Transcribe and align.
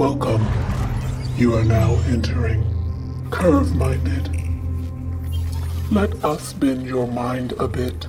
Welcome. 0.00 0.46
You 1.36 1.56
are 1.56 1.62
now 1.62 1.92
entering 2.06 2.64
Curve 3.30 3.76
Minded. 3.76 4.30
Let 5.92 6.24
us 6.24 6.54
bend 6.54 6.86
your 6.86 7.06
mind 7.06 7.52
a 7.58 7.68
bit. 7.68 8.08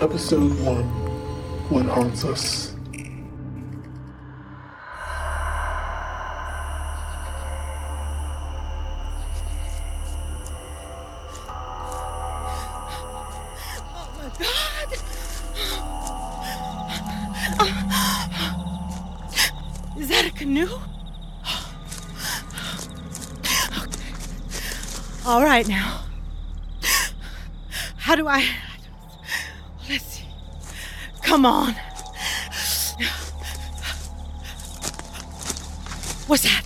Episode 0.00 0.56
1 0.60 0.84
What 1.70 1.86
Haunts 1.86 2.24
Us. 2.24 2.75
Canoe? 20.56 20.72
Okay. 23.78 24.12
All 25.26 25.42
right 25.42 25.68
now. 25.68 26.00
How 27.98 28.14
do 28.14 28.26
I? 28.26 28.42
Let's 29.86 30.04
see. 30.04 30.24
Come 31.20 31.44
on. 31.44 31.74
What's 36.26 36.44
that? 36.44 36.64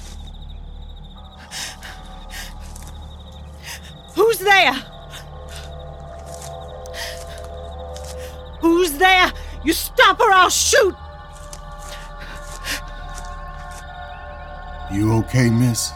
Who's 4.15 4.39
there? 4.39 4.73
Who's 8.61 8.93
there? 8.93 9.33
You 9.65 9.73
stop 9.73 10.21
or 10.21 10.31
I'll 10.31 10.49
shoot! 10.49 10.95
You 14.93 15.13
okay, 15.19 15.51
miss? 15.51 15.93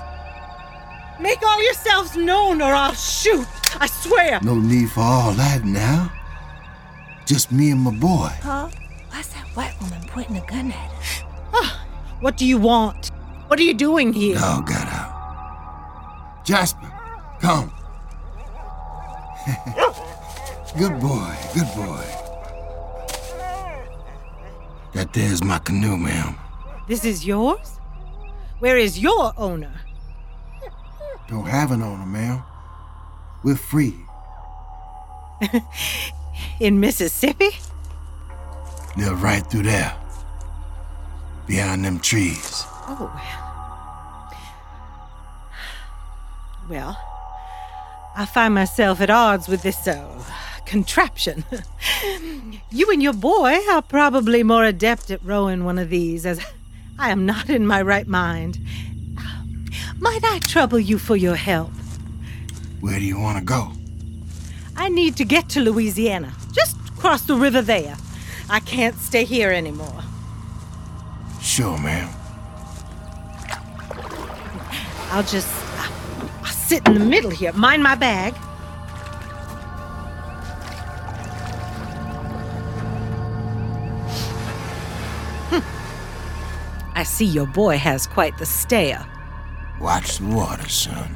Make 1.20 1.42
all 1.42 1.62
yourselves 1.64 2.16
known 2.16 2.62
or 2.62 2.72
I'll 2.72 2.94
shoot! 2.94 3.46
I 3.80 3.86
swear! 3.86 4.38
No 4.42 4.54
need 4.54 4.90
for 4.90 5.00
all 5.00 5.32
that 5.32 5.64
now. 5.64 6.12
Just 7.26 7.50
me 7.50 7.70
and 7.70 7.80
my 7.80 7.90
boy. 7.90 8.30
Huh? 8.40 8.68
Why's 9.10 9.28
that 9.28 9.46
white 9.54 9.74
woman 9.80 10.00
pointing 10.06 10.36
a 10.36 10.46
gun 10.46 10.70
at 10.70 10.90
us? 10.92 11.22
Ah, 11.52 11.86
what 12.20 12.36
do 12.36 12.46
you 12.46 12.58
want? 12.58 13.10
What 13.48 13.58
are 13.58 13.62
you 13.62 13.74
doing 13.74 14.12
here? 14.12 14.36
Dog 14.36 14.66
got 14.66 14.86
out. 14.86 16.44
Jasper, 16.44 16.92
come. 17.40 17.72
good 20.78 21.00
boy, 21.00 21.34
good 21.54 21.68
boy. 21.74 22.04
That 24.92 25.12
there's 25.12 25.42
my 25.42 25.58
canoe, 25.58 25.96
ma'am. 25.96 26.36
This 26.86 27.04
is 27.04 27.26
yours? 27.26 27.80
Where 28.64 28.78
is 28.78 28.98
your 28.98 29.34
owner? 29.36 29.74
Don't 31.28 31.44
have 31.44 31.70
an 31.70 31.82
owner, 31.82 32.06
ma'am. 32.06 32.42
We're 33.42 33.56
free. 33.56 33.94
In 36.60 36.80
Mississippi? 36.80 37.50
Live 38.96 39.22
right 39.22 39.46
through 39.50 39.64
there. 39.64 39.94
Behind 41.46 41.84
them 41.84 42.00
trees. 42.00 42.62
Oh. 42.88 43.12
Well, 46.66 46.98
I 48.16 48.24
find 48.24 48.54
myself 48.54 49.02
at 49.02 49.10
odds 49.10 49.46
with 49.46 49.60
this 49.60 49.86
uh, 49.86 50.24
contraption. 50.64 51.44
you 52.70 52.90
and 52.90 53.02
your 53.02 53.12
boy 53.12 53.58
are 53.68 53.82
probably 53.82 54.42
more 54.42 54.64
adept 54.64 55.10
at 55.10 55.22
rowing 55.22 55.66
one 55.66 55.78
of 55.78 55.90
these, 55.90 56.24
as 56.24 56.40
I 56.98 57.10
am 57.10 57.26
not 57.26 57.50
in 57.50 57.66
my 57.66 57.82
right 57.82 58.06
mind. 58.06 58.58
Might 59.98 60.24
I 60.24 60.38
trouble 60.40 60.78
you 60.78 60.98
for 60.98 61.16
your 61.16 61.36
help? 61.36 61.70
Where 62.80 62.98
do 62.98 63.04
you 63.04 63.18
want 63.18 63.38
to 63.38 63.44
go? 63.44 63.72
I 64.76 64.88
need 64.88 65.16
to 65.16 65.24
get 65.24 65.48
to 65.50 65.60
Louisiana. 65.60 66.32
Just 66.52 66.76
cross 66.96 67.22
the 67.22 67.36
river 67.36 67.62
there. 67.62 67.96
I 68.50 68.60
can't 68.60 68.96
stay 68.96 69.24
here 69.24 69.50
anymore. 69.50 70.02
Sure, 71.40 71.78
ma'am. 71.78 72.08
I'll 75.10 75.22
just 75.22 75.48
I'll 76.42 76.46
sit 76.46 76.86
in 76.86 76.94
the 76.94 77.04
middle 77.04 77.30
here. 77.30 77.52
Mind 77.52 77.82
my 77.82 77.94
bag. 77.94 78.34
I 87.04 87.06
see 87.06 87.26
your 87.26 87.46
boy 87.46 87.76
has 87.76 88.06
quite 88.06 88.38
the 88.38 88.46
stare. 88.46 89.06
Watch 89.78 90.16
the 90.16 90.24
water, 90.24 90.66
son. 90.70 91.14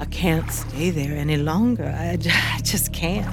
I 0.00 0.04
can't 0.06 0.50
stay 0.50 0.90
there 0.90 1.16
any 1.16 1.36
longer. 1.36 1.94
I 1.96 2.16
just 2.16 2.92
can't. 2.92 3.24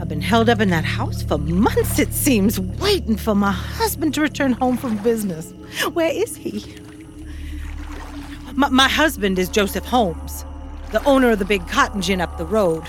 I've 0.00 0.08
been 0.08 0.20
held 0.20 0.48
up 0.48 0.58
in 0.58 0.70
that 0.70 0.84
house 0.84 1.22
for 1.22 1.38
months, 1.38 2.00
it 2.00 2.12
seems, 2.12 2.58
waiting 2.58 3.16
for 3.16 3.36
my 3.36 3.52
husband 3.52 4.14
to 4.14 4.22
return 4.22 4.54
home 4.54 4.76
from 4.76 4.96
business. 5.04 5.52
Where 5.92 6.10
is 6.10 6.34
he? 6.34 6.64
My, 8.54 8.70
my 8.70 8.88
husband 8.88 9.38
is 9.38 9.48
Joseph 9.48 9.84
Holmes, 9.84 10.44
the 10.92 11.02
owner 11.04 11.30
of 11.30 11.38
the 11.38 11.44
big 11.44 11.66
cotton 11.68 12.02
gin 12.02 12.20
up 12.20 12.36
the 12.38 12.46
road. 12.46 12.84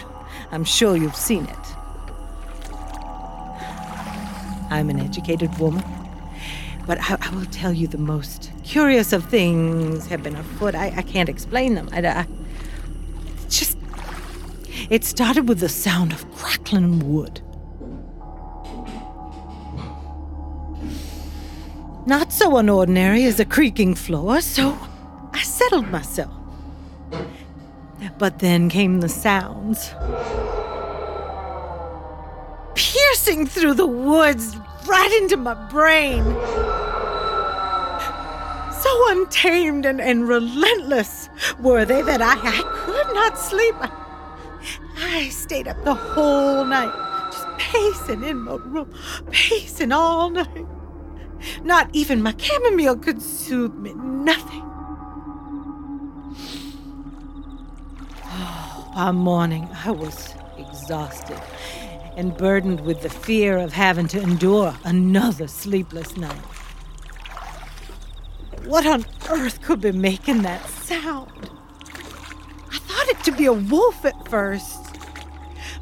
I'm 0.52 0.64
sure 0.64 0.96
you've 0.96 1.16
seen 1.16 1.46
it. 1.46 1.58
I'm 4.70 4.90
an 4.90 5.00
educated 5.00 5.58
woman, 5.60 5.84
but 6.88 6.98
I, 7.02 7.18
I 7.20 7.36
will 7.36 7.46
tell 7.48 7.74
you 7.74 7.88
the 7.88 7.98
most 7.98 8.52
curious 8.64 9.12
of 9.12 9.26
things 9.26 10.08
have 10.08 10.24
been 10.24 10.36
afoot. 10.36 10.76
I, 10.76 10.94
I 10.96 11.02
can't 11.02 11.30
explain 11.30 11.76
them. 11.76 11.90
I, 11.92 12.00
I 12.08 12.26
just 13.50 13.78
it 14.90 15.04
started 15.04 15.48
with 15.48 15.60
the 15.60 15.70
sound 15.70 16.14
of 16.14 16.30
crackling 16.34 17.14
wood. 17.14 17.42
Not 22.06 22.34
so 22.34 22.52
unordinary 22.52 23.28
as 23.28 23.40
a 23.40 23.46
creaking 23.46 23.96
floor, 23.96 24.42
so 24.42 24.78
I 25.34 25.44
settled 25.44 25.90
myself. 25.90 26.34
But 28.18 28.40
then 28.40 28.70
came 28.70 29.02
the 29.02 29.10
sounds. 29.10 29.94
Piercing 32.76 33.46
through 33.48 33.76
the 33.76 33.88
woods, 33.88 34.56
right 34.88 35.12
into 35.22 35.38
my 35.38 35.54
brain. 35.70 36.24
So 38.82 39.12
untamed 39.12 39.86
and, 39.86 40.02
and 40.02 40.28
relentless 40.28 41.30
were 41.60 41.86
they 41.86 42.02
that 42.02 42.22
I, 42.22 42.34
I 42.34 42.62
could 42.74 43.14
not 43.14 43.38
sleep. 43.38 43.76
I, 43.80 43.92
I 44.98 45.30
stayed 45.30 45.68
up 45.68 45.84
the 45.84 45.94
whole 45.94 46.66
night, 46.66 46.94
just 47.32 47.48
pacing 47.60 48.24
in 48.24 48.38
my 48.38 48.56
room, 48.56 48.92
pacing 49.30 49.92
all 49.92 50.32
night. 50.32 50.66
Not 51.64 51.90
even 51.94 52.22
my 52.24 52.36
chamomile 52.38 52.98
could 52.98 53.22
soothe 53.22 53.76
me, 53.76 53.94
nothing. 53.94 54.68
By 58.94 59.12
morning, 59.12 59.70
I 59.86 59.92
was 59.92 60.36
exhausted 60.58 61.40
and 62.18 62.36
burdened 62.36 62.82
with 62.82 63.02
the 63.02 63.10
fear 63.10 63.58
of 63.58 63.72
having 63.72 64.08
to 64.10 64.22
endure 64.22 64.76
another 64.84 65.48
sleepless 65.48 66.18
night. 66.18 66.42
What 68.66 68.86
on 68.86 69.06
earth 69.30 69.62
could 69.62 69.80
be 69.80 69.94
making 69.94 70.42
that 70.42 70.68
sound? 70.68 71.50
I 72.70 72.78
thought 72.80 73.08
it 73.08 73.24
to 73.24 73.32
be 73.32 73.46
a 73.46 73.54
wolf 73.54 74.04
at 74.04 74.28
first, 74.28 74.98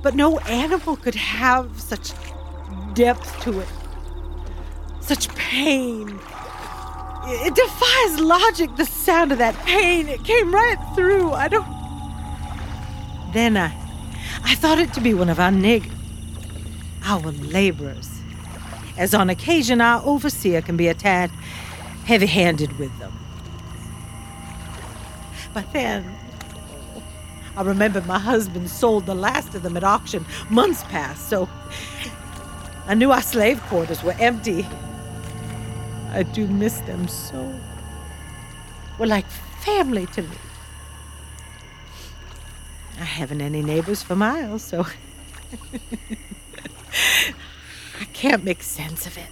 but 0.03 0.13
no 0.13 0.37
animal 0.39 0.95
could 0.95 1.15
have 1.15 1.81
such 1.81 2.11
depth 2.93 3.41
to 3.41 3.59
it, 3.59 3.67
such 5.01 5.29
pain. 5.29 6.19
It 7.25 7.55
defies 7.55 8.19
logic, 8.19 8.75
the 8.75 8.85
sound 8.85 9.31
of 9.31 9.39
that 9.39 9.55
pain. 9.65 10.07
It 10.07 10.23
came 10.23 10.53
right 10.53 10.77
through. 10.95 11.31
I 11.31 11.47
don't. 11.47 11.78
Then 13.31 13.57
I, 13.57 13.73
I 14.43 14.55
thought 14.55 14.79
it 14.79 14.93
to 14.93 15.01
be 15.01 15.13
one 15.13 15.29
of 15.29 15.39
our 15.39 15.51
niggers, 15.51 15.91
our 17.03 17.31
laborers, 17.31 18.09
as 18.97 19.13
on 19.13 19.29
occasion 19.29 19.81
our 19.81 20.01
overseer 20.03 20.61
can 20.61 20.77
be 20.77 20.87
a 20.87 20.93
tad 20.93 21.29
heavy 22.05 22.25
handed 22.25 22.77
with 22.79 22.97
them. 22.99 23.13
But 25.53 25.71
then, 25.73 26.15
I 27.55 27.61
remember 27.61 28.01
my 28.01 28.19
husband 28.19 28.69
sold 28.69 29.05
the 29.05 29.15
last 29.15 29.53
of 29.53 29.63
them 29.63 29.77
at 29.77 29.83
auction 29.83 30.25
months 30.49 30.83
past, 30.85 31.29
so 31.29 31.47
I 32.87 32.95
knew 32.95 33.11
our 33.11 33.21
slave 33.21 33.61
quarters 33.63 34.01
were 34.01 34.15
empty. 34.19 34.65
I 36.11 36.23
do 36.23 36.47
miss 36.47 36.79
them 36.81 37.07
so. 37.07 37.53
Were 38.97 39.05
like 39.05 39.25
family 39.61 40.07
to 40.07 40.23
me. 40.23 40.37
I 42.99 43.03
haven't 43.03 43.41
any 43.41 43.61
neighbors 43.61 44.03
for 44.03 44.15
miles, 44.15 44.61
so 44.63 44.85
I 48.01 48.05
can't 48.13 48.43
make 48.43 48.61
sense 48.61 49.07
of 49.07 49.17
it. 49.17 49.27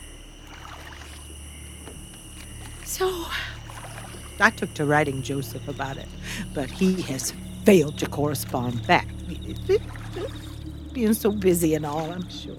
So 2.86 3.26
I 4.40 4.50
took 4.52 4.74
to 4.76 4.86
writing 4.86 5.22
Joseph 5.22 5.68
about 5.68 5.98
it, 5.98 6.08
but 6.54 6.70
he 6.72 7.02
has 7.04 7.34
failed 7.66 7.98
to 8.00 8.08
correspond 8.08 8.86
back. 8.88 9.08
Being 10.94 11.14
so 11.14 11.32
busy 11.32 11.76
and 11.76 11.86
all, 11.86 12.12
I'm 12.12 12.30
sure. 12.30 12.56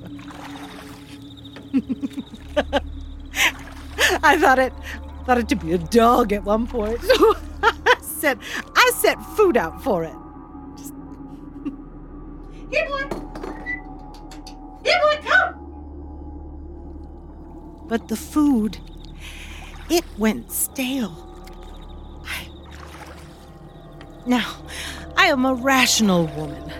I 4.23 4.39
thought 4.39 4.59
it 4.59 4.73
thought 5.25 5.39
it 5.39 5.49
to 5.49 5.57
be 5.57 5.73
a 5.73 5.79
dog 5.79 6.33
at 6.33 6.45
one 6.45 6.67
point. 6.67 7.01
So 7.11 7.35
I 7.63 7.97
said 8.01 8.39
I 8.77 8.91
set 8.97 9.21
food 9.37 9.57
out 9.57 9.83
for 9.83 10.05
it. 10.05 10.15
Here 12.70 12.87
boy. 12.87 13.05
Here 14.85 15.00
boy, 15.03 15.19
come. 15.25 15.55
But 17.88 18.09
the 18.09 18.17
food 18.17 18.79
it 19.91 20.05
went 20.19 20.53
stale. 20.53 21.15
I... 22.26 22.47
Now, 24.26 24.56
I 25.17 25.26
am 25.26 25.47
a 25.47 25.55
rational 25.55 26.26
woman. 26.29 26.73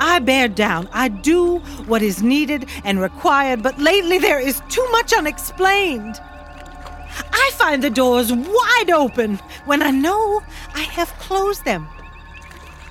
I 0.00 0.18
bear 0.18 0.48
down. 0.48 0.88
I 0.92 1.08
do 1.08 1.58
what 1.86 2.02
is 2.02 2.22
needed 2.22 2.68
and 2.84 3.00
required, 3.00 3.62
but 3.62 3.78
lately 3.78 4.18
there 4.18 4.40
is 4.40 4.62
too 4.68 4.86
much 4.92 5.12
unexplained. 5.12 6.18
I 7.32 7.50
find 7.54 7.82
the 7.82 7.90
doors 7.90 8.32
wide 8.32 8.90
open 8.90 9.36
when 9.66 9.82
I 9.82 9.90
know 9.90 10.42
I 10.74 10.80
have 10.80 11.10
closed 11.18 11.64
them. 11.64 11.86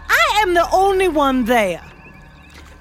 I 0.10 0.40
am 0.42 0.54
the 0.54 0.70
only 0.72 1.08
one 1.08 1.46
there. 1.46 1.82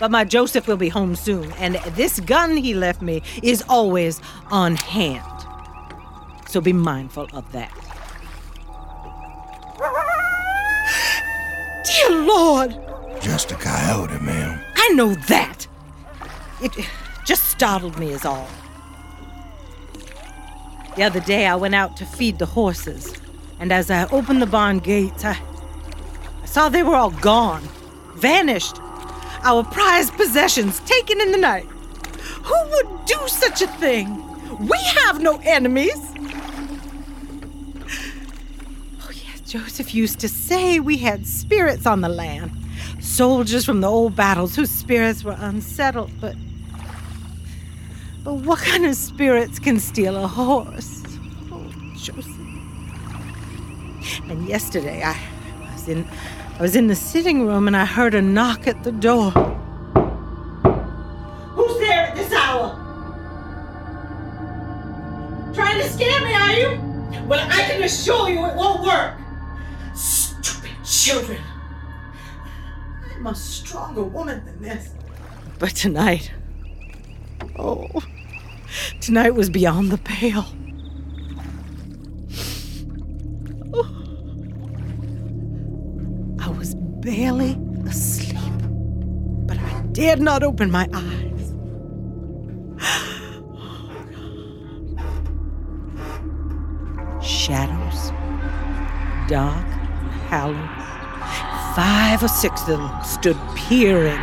But 0.02 0.10
my 0.10 0.25
Joseph 0.25 0.66
will 0.66 0.76
be 0.76 0.88
home 0.88 1.14
soon, 1.14 1.52
and 1.60 1.76
this 1.94 2.19
gun 2.19 2.56
he 2.56 2.75
left 2.75 3.02
me 3.02 3.22
is 3.40 3.62
always 3.69 4.20
on 4.50 4.75
hand. 4.75 5.22
So 6.49 6.60
be 6.60 6.72
mindful 6.72 7.28
of 7.32 7.52
that. 7.52 7.70
Dear 11.87 12.19
Lord! 12.25 12.76
Just 13.20 13.52
a 13.52 13.54
coyote, 13.54 14.19
ma'am. 14.20 14.60
I 14.75 14.88
know 14.88 15.14
that. 15.28 15.69
It 16.60 16.72
just 17.25 17.44
startled 17.44 17.96
me, 17.96 18.10
is 18.10 18.25
all. 18.25 18.49
The 20.96 21.04
other 21.04 21.20
day, 21.20 21.46
I 21.46 21.54
went 21.54 21.76
out 21.76 21.96
to 21.99 22.04
feed 22.04 22.40
the 22.40 22.46
horses, 22.46 23.14
and 23.60 23.70
as 23.70 23.88
I 23.88 24.08
opened 24.08 24.43
the 24.43 24.46
barn 24.46 24.81
gates, 24.81 25.25
I, 25.25 25.40
I 26.43 26.46
saw 26.46 26.69
they 26.69 26.82
were 26.82 26.96
all 26.96 27.12
gone, 27.12 27.62
vanished. 28.16 28.78
Our 29.42 29.64
prized 29.64 30.12
possessions 30.14 30.80
taken 30.80 31.20
in 31.20 31.32
the 31.32 31.38
night. 31.38 31.66
Who 32.44 32.54
would 32.70 33.04
do 33.06 33.18
such 33.26 33.62
a 33.62 33.66
thing? 33.66 34.18
We 34.66 34.78
have 34.78 35.20
no 35.20 35.40
enemies. 35.42 35.98
Oh, 39.02 39.10
yes, 39.10 39.40
Joseph 39.46 39.94
used 39.94 40.20
to 40.20 40.28
say 40.28 40.78
we 40.80 40.98
had 40.98 41.26
spirits 41.26 41.86
on 41.86 42.00
the 42.00 42.08
land 42.08 42.52
soldiers 43.02 43.64
from 43.64 43.80
the 43.80 43.88
old 43.88 44.16
battles 44.16 44.54
whose 44.56 44.70
spirits 44.70 45.24
were 45.24 45.36
unsettled, 45.38 46.10
but. 46.20 46.36
But 48.24 48.34
what 48.34 48.60
kind 48.60 48.86
of 48.86 48.94
spirits 48.94 49.58
can 49.58 49.80
steal 49.80 50.16
a 50.16 50.28
horse? 50.28 51.02
Oh, 51.50 51.72
Joseph. 51.96 52.26
And 54.30 54.48
yesterday 54.48 55.02
I 55.02 55.18
was 55.72 55.88
in 55.88 56.06
I 56.58 56.62
was 56.62 56.76
in 56.76 56.87
the 56.87 56.94
sitting 56.94 57.46
room 57.46 57.66
and 57.66 57.76
I 57.76 57.84
heard 57.84 58.14
a 58.14 58.22
knock 58.22 58.66
at 58.66 58.84
the 58.84 58.93
door. 58.93 59.31
Who's 61.54 61.78
there 61.81 62.06
at 62.06 62.14
this 62.14 62.32
hour? 62.32 62.78
Trying 65.54 65.81
to 65.81 65.88
scare 65.88 66.20
me, 66.25 66.34
are 66.34 66.52
you? 66.52 66.81
Well, 67.26 67.46
I 67.50 67.62
can 67.62 67.82
assure 67.82 68.28
you 68.28 68.44
it 68.44 68.54
won't 68.54 68.82
work. 68.84 69.19
Stupid 69.94 70.70
children. 70.84 71.40
I'm 73.14 73.26
a 73.26 73.34
stronger 73.34 74.04
woman 74.04 74.44
than 74.44 74.62
this. 74.62 74.90
But 75.58 75.70
tonight, 75.70 76.32
oh, 77.58 77.88
tonight 79.00 79.34
was 79.34 79.49
beyond 79.49 79.90
the 79.90 79.99
pale. 79.99 80.46
Oh. 83.72 84.01
Barely 87.02 87.58
asleep, 87.88 88.37
but 89.46 89.58
I 89.58 89.82
dared 89.90 90.20
not 90.20 90.44
open 90.44 90.70
my 90.70 90.87
eyes. 90.94 91.52
Shadows, 97.20 98.12
dark, 99.28 99.66
howling. 100.31 100.69
Five 101.75 102.22
or 102.22 102.28
six 102.28 102.60
of 102.62 102.69
them 102.69 102.88
stood 103.02 103.37
peering 103.56 104.20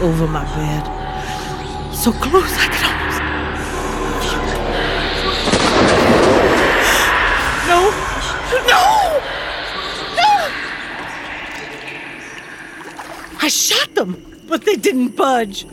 over 0.00 0.28
my 0.28 0.44
bed, 0.54 0.86
so 1.92 2.12
close 2.12 2.56
I 2.56 2.68
could 2.68 2.84
almost. 2.86 3.20
No! 7.70 7.80
No! 8.66 8.82
No! 10.16 10.30
I 13.39 13.39
shot 13.50 13.94
them, 13.94 14.40
but 14.46 14.64
they 14.64 14.76
didn't 14.76 15.16
budge. 15.16 15.66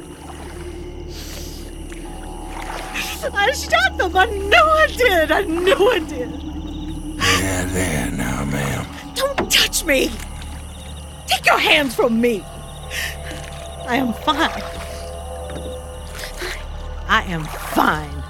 I 3.34 3.52
shot 3.52 3.98
them. 3.98 4.16
I 4.16 4.26
know 4.26 4.66
I 4.66 4.88
did. 4.88 5.32
I 5.32 5.42
know 5.42 5.90
I 5.90 6.00
did. 6.00 6.32
There, 7.18 7.66
there 7.66 8.12
now, 8.12 8.46
ma'am. 8.46 8.86
Don't 9.16 9.52
touch 9.52 9.84
me. 9.86 10.12
Take 11.28 11.46
your 11.46 11.60
hands 11.60 11.96
from 11.96 12.20
me. 12.20 12.44
I 13.88 13.96
am 13.96 14.14
fine. 14.14 14.64
I 17.08 17.24
am 17.28 17.44
fine. 17.46 18.24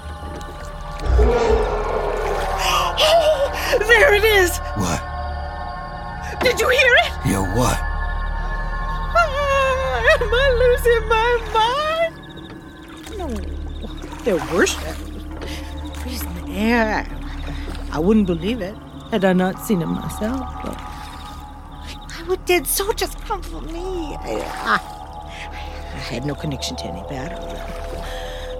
Oh, 3.00 3.78
there 3.80 4.14
it 4.14 4.24
is. 4.24 4.58
What? 4.76 5.02
Did 6.42 6.60
you 6.60 6.68
hear 6.68 6.94
it? 7.04 7.12
You 7.26 7.42
what? 7.58 7.87
Am 10.28 10.34
I 10.34 10.46
losing 10.60 11.08
my 11.08 11.30
mind? 11.56 12.14
No, 14.26 14.36
were 14.54 14.66
shadows. 14.66 16.02
Trees 16.02 16.22
in 16.22 16.34
the 16.44 16.52
air. 16.52 17.06
I, 17.90 17.96
I 17.96 17.98
wouldn't 17.98 18.26
believe 18.26 18.60
it 18.60 18.74
had 19.10 19.24
I 19.24 19.32
not 19.32 19.58
seen 19.64 19.80
it 19.80 19.86
myself. 19.86 20.40
But 20.62 20.76
why 22.10 22.22
would 22.28 22.44
dead 22.44 22.66
soldiers 22.66 23.14
come 23.14 23.40
for 23.40 23.62
me? 23.62 24.16
I, 24.20 24.34
I, 24.66 24.78
I 25.94 25.98
had 25.98 26.26
no 26.26 26.34
connection 26.34 26.76
to 26.76 26.84
any 26.84 27.00
battle. 27.08 27.42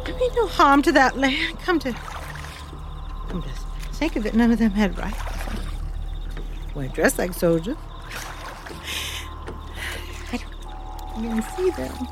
I 0.06 0.18
mean, 0.18 0.30
no 0.36 0.46
harm 0.46 0.80
to 0.82 0.92
that 0.92 1.18
land. 1.18 1.58
Come 1.58 1.78
to, 1.80 1.92
come 3.28 3.42
to 3.42 3.48
think 3.92 4.16
of 4.16 4.24
it, 4.24 4.34
none 4.34 4.50
of 4.50 4.58
them 4.58 4.70
had 4.70 4.96
rifles. 4.96 5.66
Weren't 6.74 6.94
dressed 6.94 7.18
like 7.18 7.34
soldiers. 7.34 7.76
I 11.18 11.22
don't 11.22 11.42
see 11.56 11.70
them. 11.70 12.08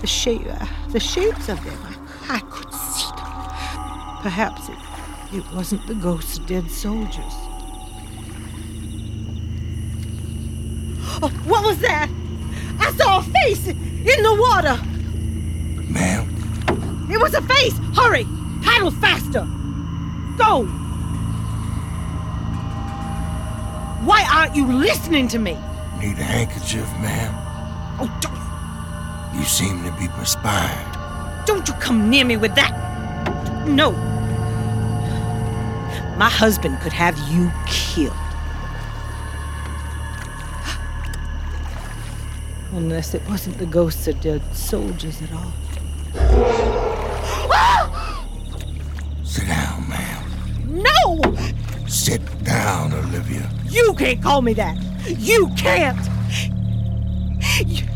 The 0.00 0.06
shape, 0.06 0.46
uh, 0.48 0.66
the 0.88 1.00
shapes 1.00 1.50
of 1.50 1.62
them, 1.62 1.78
I, 1.84 2.36
I 2.36 2.40
could 2.40 2.72
see 2.72 3.10
them. 3.14 4.22
Perhaps 4.22 4.70
it, 4.70 5.36
it 5.36 5.44
wasn't 5.54 5.86
the 5.86 5.94
ghosts 5.94 6.38
of 6.38 6.46
dead 6.46 6.70
soldiers. 6.70 7.34
Oh, 11.22 11.30
what 11.44 11.62
was 11.62 11.78
that? 11.80 12.08
I 12.78 12.90
saw 12.92 13.18
a 13.18 13.22
face 13.22 13.66
in 13.68 14.22
the 14.22 14.34
water. 14.40 14.80
Ma'am, 15.92 17.06
It 17.10 17.20
was 17.20 17.34
a 17.34 17.42
face. 17.42 17.76
Hurry, 17.94 18.24
paddle 18.62 18.90
faster. 18.92 19.46
Go. 20.38 20.66
Why 24.10 24.26
aren't 24.28 24.56
you 24.56 24.66
listening 24.66 25.28
to 25.28 25.38
me? 25.38 25.52
need 26.00 26.18
a 26.18 26.24
handkerchief, 26.24 26.88
ma'am? 26.98 27.32
Oh, 28.00 28.10
don't, 28.20 29.38
You 29.38 29.44
seem 29.44 29.84
to 29.84 29.92
be 30.00 30.08
perspired. 30.08 31.46
don't 31.46 31.68
you 31.68 31.74
come 31.74 32.10
near 32.10 32.24
me 32.24 32.36
with 32.36 32.56
that. 32.56 32.72
No. 33.68 33.92
My 36.18 36.28
husband 36.28 36.80
could 36.80 36.92
have 36.92 37.16
you 37.30 37.52
killed. 37.68 38.16
Unless 42.72 43.14
it 43.14 43.22
wasn't 43.28 43.58
the 43.58 43.66
ghosts 43.66 44.08
of 44.08 44.20
dead 44.20 44.42
soldiers 44.52 45.22
at 45.22 45.32
all. 45.32 45.52
Sit 49.22 49.46
down, 49.46 49.88
ma'am. 49.88 50.82
No! 50.82 51.22
Sit 51.86 52.22
down, 52.50 52.92
Olivia. 52.92 53.48
You 53.68 53.94
can't 53.94 54.20
call 54.20 54.42
me 54.42 54.54
that. 54.54 54.76
You 55.06 55.48
can't. 55.56 55.96
You- 57.66 57.86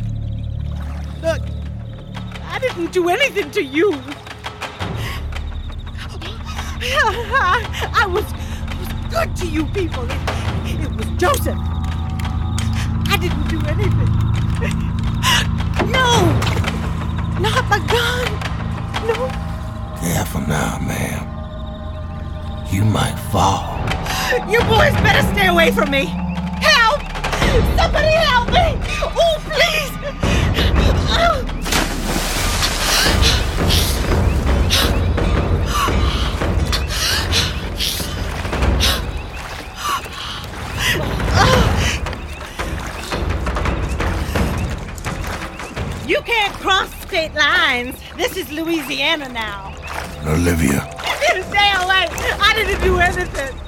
Look, 1.23 1.41
I 2.45 2.59
didn't 2.61 2.93
do 2.93 3.09
anything 3.09 3.51
to 3.53 3.63
you. 3.65 3.93
I, 6.87 7.93
I 8.03 8.07
was, 8.07 8.25
was 8.79 8.93
good 9.11 9.35
to 9.37 9.47
you 9.47 9.65
people. 9.67 10.05
It, 10.69 10.81
it 10.85 10.93
was 10.93 11.07
Joseph. 11.17 11.59
I 13.13 13.17
didn't 13.21 13.49
do 13.49 13.59
anything. 13.67 14.11
No! 15.91 16.11
Not 17.41 17.65
my 17.69 17.79
gun! 17.95 18.27
No! 19.09 19.29
Careful 20.01 20.43
now, 20.43 20.79
ma'am. 20.79 21.25
You 22.71 22.85
might 22.85 23.19
fall. 23.33 23.84
You 24.25 24.59
boys 24.61 24.95
better 25.05 25.23
stay 25.35 25.49
away 25.49 25.71
from 25.71 25.91
me! 25.91 26.07
Help! 26.07 27.01
Somebody 27.77 28.09
help 28.09 28.49
me! 28.49 28.79
Oh, 29.15 29.37
please! 29.45 29.93
You 46.09 46.21
can't 46.23 46.55
cross 46.55 46.91
state 47.03 47.35
lines. 47.35 48.01
This 48.17 48.39
is 48.39 48.51
Louisiana 48.51 49.29
now. 49.29 49.75
Olivia, 50.27 50.81
Stay 51.29 51.73
away! 51.83 52.09
I 52.41 52.53
didn't 52.57 52.81
do 52.83 52.99
anything. 52.99 53.64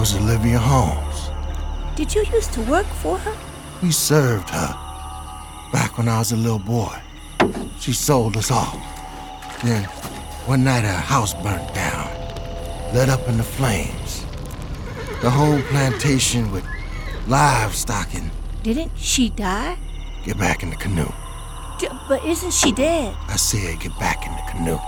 Was 0.00 0.16
Olivia 0.16 0.58
Holmes. 0.58 1.28
Did 1.94 2.14
you 2.14 2.24
used 2.32 2.54
to 2.54 2.62
work 2.62 2.86
for 2.86 3.18
her? 3.18 3.36
We 3.82 3.90
served 3.92 4.48
her 4.48 4.68
back 5.74 5.98
when 5.98 6.08
I 6.08 6.18
was 6.20 6.32
a 6.32 6.36
little 6.38 6.58
boy. 6.58 6.96
She 7.80 7.92
sold 7.92 8.38
us 8.38 8.50
off. 8.50 8.74
Then, 9.62 9.84
one 10.46 10.64
night 10.64 10.84
her 10.84 10.92
house 11.12 11.34
burnt 11.34 11.74
down, 11.74 12.08
lit 12.94 13.10
up 13.10 13.28
in 13.28 13.36
the 13.36 13.42
flames. 13.42 14.24
The 15.20 15.28
whole 15.28 15.60
plantation 15.68 16.50
with 16.50 16.64
livestock 17.26 18.14
and 18.14 18.30
Didn't 18.62 18.92
she 18.96 19.28
die? 19.28 19.76
get 20.24 20.38
back 20.38 20.62
in 20.62 20.70
the 20.70 20.76
canoe. 20.76 21.12
D- 21.78 21.88
but 22.08 22.24
isn't 22.24 22.54
she 22.54 22.72
dead? 22.72 23.14
I 23.28 23.36
said 23.36 23.78
get 23.80 23.98
back 23.98 24.26
in 24.26 24.32
the 24.32 24.50
canoe. 24.50 24.78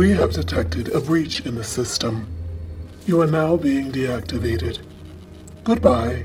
We 0.00 0.12
have 0.12 0.32
detected 0.32 0.88
a 0.94 1.00
breach 1.02 1.44
in 1.44 1.56
the 1.56 1.62
system. 1.62 2.26
You 3.04 3.20
are 3.20 3.26
now 3.26 3.58
being 3.58 3.92
deactivated. 3.92 4.78
Goodbye. 5.62 6.24